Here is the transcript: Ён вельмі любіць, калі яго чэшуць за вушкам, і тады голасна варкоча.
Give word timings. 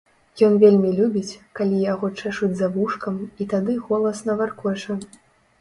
Ён 0.45 0.53
вельмі 0.63 0.89
любіць, 0.99 1.35
калі 1.59 1.81
яго 1.93 2.09
чэшуць 2.21 2.51
за 2.63 2.71
вушкам, 2.79 3.21
і 3.45 3.47
тады 3.53 3.77
голасна 3.91 4.39
варкоча. 4.41 4.99